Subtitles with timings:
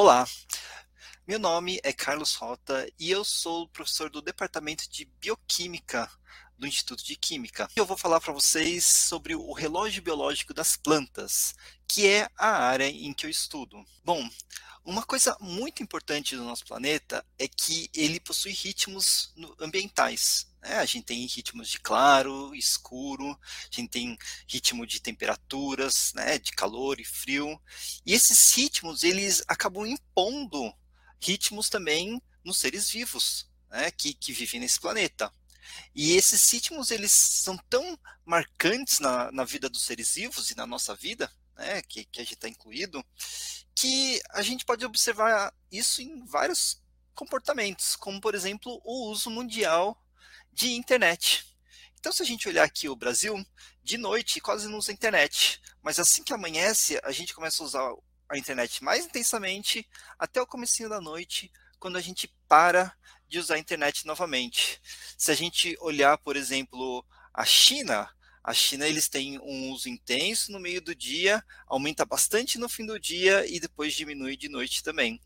[0.00, 0.24] Olá,
[1.26, 6.08] meu nome é Carlos Rota e eu sou professor do Departamento de Bioquímica
[6.56, 7.68] do Instituto de Química.
[7.74, 11.52] Eu vou falar para vocês sobre o relógio biológico das plantas,
[11.88, 13.84] que é a área em que eu estudo.
[14.04, 14.24] Bom,
[14.84, 20.46] uma coisa muito importante do nosso planeta é que ele possui ritmos ambientais.
[20.62, 20.76] Né?
[20.78, 26.38] A gente tem ritmos de claro, escuro, a gente tem ritmo de temperaturas, né?
[26.38, 27.60] de calor e frio.
[28.04, 30.72] E esses ritmos eles acabam impondo
[31.20, 33.90] ritmos também nos seres vivos né?
[33.90, 35.32] que, que vivem nesse planeta.
[35.94, 40.66] E esses ritmos eles são tão marcantes na, na vida dos seres vivos e na
[40.66, 43.04] nossa vida, né, que, que a gente está incluído,
[43.74, 46.82] que a gente pode observar isso em vários
[47.14, 50.00] comportamentos, como por exemplo o uso mundial
[50.58, 51.46] de internet.
[52.00, 53.40] Então, se a gente olhar aqui o Brasil,
[53.80, 57.94] de noite quase não usa internet, mas assim que amanhece, a gente começa a usar
[58.28, 62.92] a internet mais intensamente até o comecinho da noite, quando a gente para
[63.28, 64.80] de usar a internet novamente.
[65.16, 68.10] Se a gente olhar, por exemplo, a China,
[68.42, 72.84] a China eles têm um uso intenso no meio do dia, aumenta bastante no fim
[72.84, 75.20] do dia e depois diminui de noite também.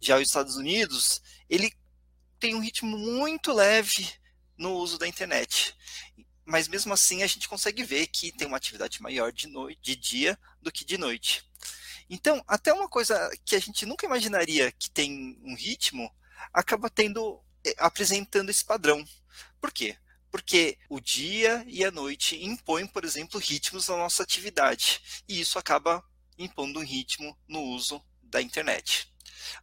[0.00, 1.20] Já os Estados Unidos,
[1.50, 1.70] ele
[2.38, 4.18] tem um ritmo muito leve
[4.60, 5.74] no uso da internet.
[6.44, 9.96] Mas mesmo assim a gente consegue ver que tem uma atividade maior de, noite, de
[9.96, 11.42] dia do que de noite.
[12.08, 16.12] Então, até uma coisa que a gente nunca imaginaria que tem um ritmo,
[16.52, 19.02] acaba tendo eh, apresentando esse padrão.
[19.60, 19.96] Por quê?
[20.30, 25.58] Porque o dia e a noite impõem, por exemplo, ritmos na nossa atividade, e isso
[25.58, 26.04] acaba
[26.36, 29.12] impondo um ritmo no uso da internet.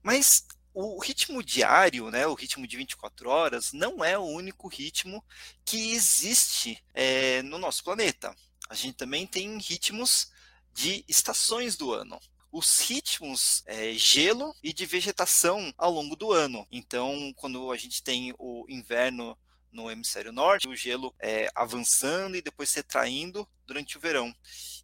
[0.02, 0.45] Mas
[0.80, 5.23] o ritmo diário, né, o ritmo de 24 horas, não é o único ritmo
[5.66, 8.36] que existe é, no nosso planeta.
[8.70, 10.32] A gente também tem ritmos
[10.73, 16.66] de estações do ano os ritmos é, gelo e de vegetação ao longo do ano.
[16.71, 19.37] Então, quando a gente tem o inverno
[19.71, 24.33] no hemisfério norte, o gelo é, avançando e depois se retraindo durante o verão.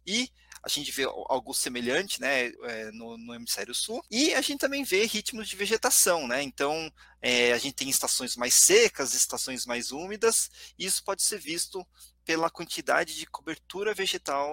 [0.06, 0.30] E
[0.64, 4.82] a gente vê algo semelhante né, é, no, no, hemisfério sul, e a gente também
[4.82, 6.42] vê ritmos de vegetação, né?
[6.42, 11.38] Então é, a gente tem estações mais secas, estações mais úmidas, e isso pode ser
[11.38, 11.86] visto
[12.24, 14.48] pela quantidade de cobertura vegetal,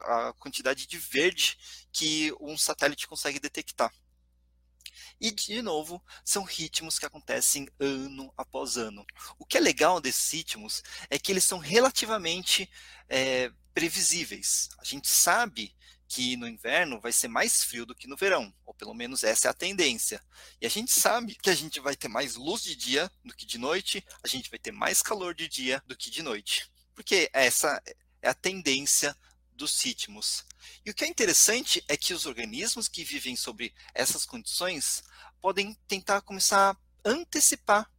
[0.00, 1.58] a quantidade de verde
[1.92, 3.92] que um satélite consegue detectar.
[5.20, 9.04] E, de novo, são ritmos que acontecem ano após ano.
[9.38, 12.70] O que é legal desses ritmos é que eles são relativamente
[13.06, 14.68] é, previsíveis.
[14.78, 15.74] A gente sabe
[16.06, 19.48] que no inverno vai ser mais frio do que no verão, ou pelo menos essa
[19.48, 20.22] é a tendência.
[20.60, 23.46] E a gente sabe que a gente vai ter mais luz de dia do que
[23.46, 26.70] de noite, a gente vai ter mais calor de dia do que de noite
[27.00, 27.82] porque essa
[28.20, 29.16] é a tendência
[29.54, 30.44] dos ritmos.
[30.84, 35.02] E o que é interessante é que os organismos que vivem sobre essas condições
[35.40, 36.76] podem tentar começar a
[37.08, 37.90] antecipar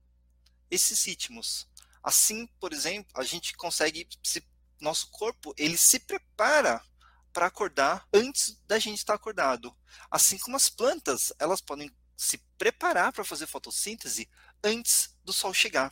[0.69, 1.67] esses ritmos.
[2.03, 4.43] Assim, por exemplo, a gente consegue, se,
[4.81, 6.83] nosso corpo ele se prepara
[7.31, 9.75] para acordar antes da gente estar acordado.
[10.09, 14.29] Assim como as plantas, elas podem se preparar para fazer fotossíntese
[14.63, 15.91] antes do sol chegar.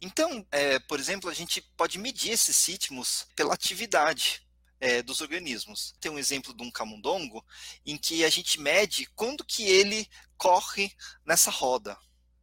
[0.00, 4.46] Então, é, por exemplo, a gente pode medir esses ritmos pela atividade
[4.80, 5.94] é, dos organismos.
[6.00, 7.44] Tem um exemplo de um camundongo
[7.84, 10.92] em que a gente mede quando que ele corre
[11.24, 11.96] nessa roda.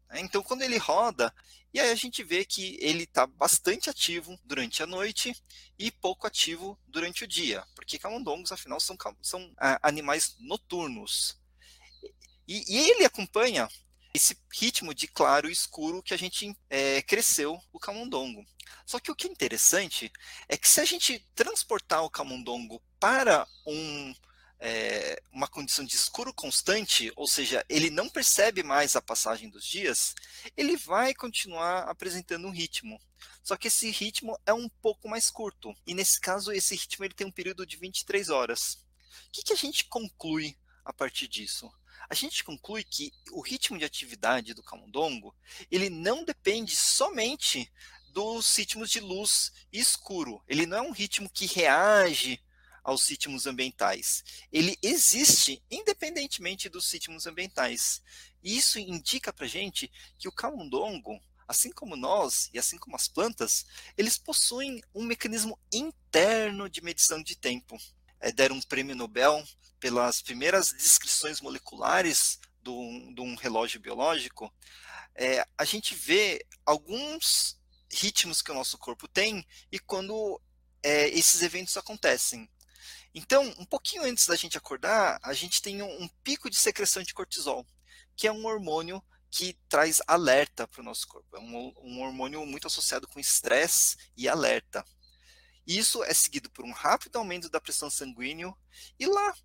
[0.09, 0.21] Né?
[0.21, 1.33] Então, quando ele roda,
[1.73, 5.35] e aí a gente vê que ele está bastante ativo durante a noite
[5.77, 11.39] e pouco ativo durante o dia, porque camundongos, afinal, são, são ah, animais noturnos.
[12.47, 13.67] E, e ele acompanha
[14.13, 18.43] esse ritmo de claro e escuro que a gente é, cresceu o camundongo.
[18.85, 20.11] Só que o que é interessante
[20.47, 24.15] é que se a gente transportar o camundongo para um,
[24.59, 25.21] é,
[25.57, 30.13] condição de escuro constante, ou seja, ele não percebe mais a passagem dos dias,
[30.55, 33.01] ele vai continuar apresentando um ritmo.
[33.41, 35.75] Só que esse ritmo é um pouco mais curto.
[35.87, 38.85] E nesse caso, esse ritmo ele tem um período de 23 horas.
[39.29, 40.55] O que, que a gente conclui
[40.85, 41.67] a partir disso?
[42.09, 45.35] a gente conclui que o ritmo de atividade do camundongo
[45.69, 47.69] ele não depende somente
[48.11, 50.41] dos ritmos de luz e escuro.
[50.47, 52.39] Ele não é um ritmo que reage
[52.87, 54.23] aos ritmos ambientais.
[54.49, 58.01] Ele existe independentemente dos ritmos ambientais.
[58.41, 63.09] E isso indica para gente que o camundongo, assim como nós e assim como as
[63.09, 63.65] plantas,
[63.97, 67.77] eles possuem um mecanismo interno de medição de tempo.
[68.21, 69.45] É, deram um prêmio Nobel
[69.81, 74.51] pelas primeiras descrições moleculares de um relógio biológico,
[75.15, 77.57] é, a gente vê alguns
[77.89, 80.41] ritmos que o nosso corpo tem e quando
[80.83, 82.49] é, esses eventos acontecem.
[83.13, 87.01] Então, um pouquinho antes da gente acordar, a gente tem um, um pico de secreção
[87.01, 87.65] de cortisol,
[88.15, 91.35] que é um hormônio que traz alerta para o nosso corpo.
[91.35, 94.85] É um, um hormônio muito associado com estresse e alerta.
[95.65, 98.53] Isso é seguido por um rápido aumento da pressão sanguínea
[98.97, 99.35] e lá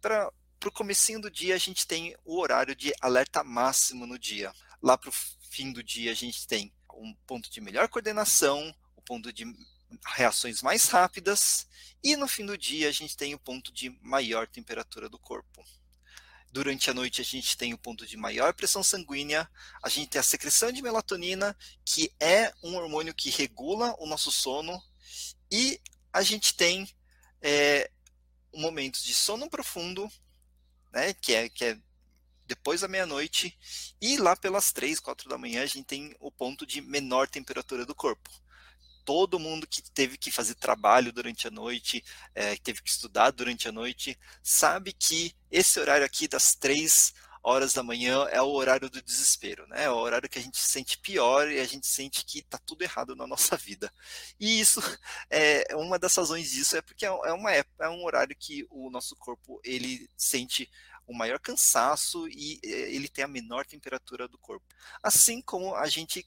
[0.00, 0.30] para
[0.64, 4.52] o comecinho do dia a gente tem o horário de alerta máximo no dia.
[4.80, 5.14] Lá para o
[5.50, 9.44] fim do dia a gente tem um ponto de melhor coordenação, o um ponto de
[10.14, 11.66] reações mais rápidas
[12.02, 15.64] e no fim do dia a gente tem o ponto de maior temperatura do corpo.
[16.50, 19.48] Durante a noite a gente tem o ponto de maior pressão sanguínea,
[19.82, 24.30] a gente tem a secreção de melatonina, que é um hormônio que regula o nosso
[24.30, 24.82] sono,
[25.50, 25.80] e
[26.12, 26.86] a gente tem
[27.40, 27.90] é,
[28.52, 30.10] momentos de sono profundo,
[30.92, 31.78] né, que é, que é
[32.44, 33.56] depois da meia-noite,
[33.98, 37.86] e lá pelas três, quatro da manhã a gente tem o ponto de menor temperatura
[37.86, 38.30] do corpo
[39.04, 42.04] todo mundo que teve que fazer trabalho durante a noite,
[42.34, 47.12] é, teve que estudar durante a noite, sabe que esse horário aqui das três
[47.42, 49.84] horas da manhã é o horário do desespero, né?
[49.84, 52.56] É o horário que a gente se sente pior e a gente sente que está
[52.58, 53.92] tudo errado na nossa vida.
[54.38, 54.80] E isso
[55.28, 58.90] é uma das razões disso é porque é, é uma é um horário que o
[58.90, 60.70] nosso corpo ele sente
[61.04, 64.66] o maior cansaço e é, ele tem a menor temperatura do corpo.
[65.02, 66.24] Assim como a gente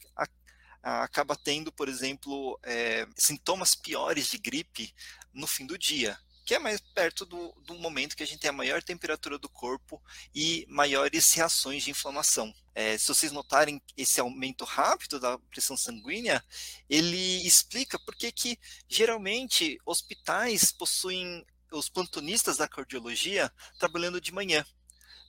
[0.86, 4.94] acaba tendo, por exemplo, é, sintomas piores de gripe
[5.34, 8.50] no fim do dia, que é mais perto do, do, momento que a gente tem
[8.50, 10.00] a maior temperatura do corpo
[10.34, 12.54] e maiores reações de inflamação.
[12.76, 16.44] É, se vocês notarem esse aumento rápido da pressão sanguínea,
[16.88, 24.64] ele explica por que geralmente hospitais possuem os plantonistas da cardiologia trabalhando de manhã.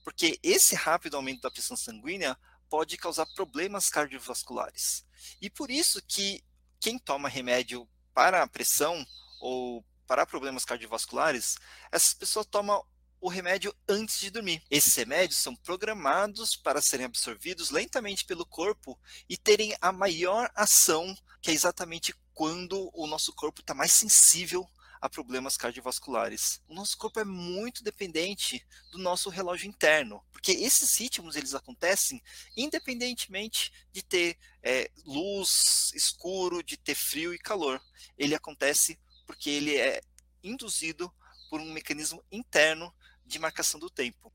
[0.05, 2.39] Porque esse rápido aumento da pressão sanguínea
[2.69, 5.05] pode causar problemas cardiovasculares.
[5.41, 6.43] E por isso que
[6.81, 9.07] quem toma remédio para a pressão
[9.41, 11.57] ou para problemas cardiovasculares,
[11.91, 12.85] essas pessoas tomam
[13.21, 14.63] o remédio antes de dormir.
[14.71, 18.99] Esses remédios são programados para serem absorvidos lentamente pelo corpo
[19.29, 24.69] e terem a maior ação, que é exatamente quando o nosso corpo está mais sensível
[25.07, 26.61] a problemas cardiovasculares.
[26.69, 32.23] O nosso corpo é muito dependente do nosso relógio interno, porque esses ritmos eles acontecem
[32.57, 37.81] independentemente de ter é, luz, escuro, de ter frio e calor.
[38.19, 40.01] Ele acontece porque ele é
[40.43, 41.13] induzido
[41.49, 42.95] por um mecanismo interno
[43.25, 44.33] de marcação do tempo.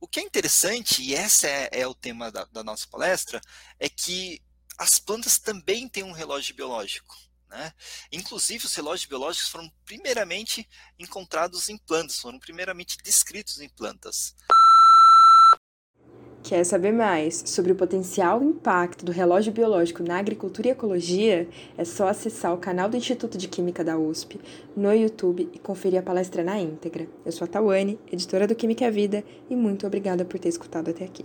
[0.00, 3.40] O que é interessante, e esse é, é o tema da, da nossa palestra,
[3.78, 4.42] é que
[4.76, 7.27] as plantas também têm um relógio biológico.
[7.48, 7.72] Né?
[8.12, 10.68] Inclusive, os relógios biológicos foram primeiramente
[10.98, 14.34] encontrados em plantas, foram primeiramente descritos em plantas.
[16.42, 21.48] Quer saber mais sobre o potencial impacto do relógio biológico na agricultura e ecologia?
[21.76, 24.40] É só acessar o canal do Instituto de Química da USP
[24.74, 27.08] no YouTube e conferir a palestra na íntegra.
[27.24, 30.88] Eu sou a Tawane, editora do Química a Vida, e muito obrigada por ter escutado
[30.88, 31.24] até aqui.